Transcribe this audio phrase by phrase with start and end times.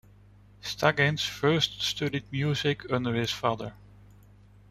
[0.63, 3.75] Staggins first studied music under his father.